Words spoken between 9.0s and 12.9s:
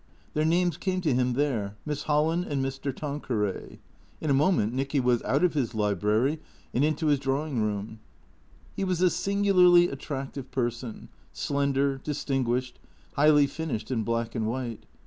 a singularly attractive person, slender, distinguished,